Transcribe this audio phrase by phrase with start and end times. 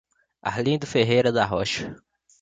[0.41, 1.95] Arlindo Ferreira da Rocha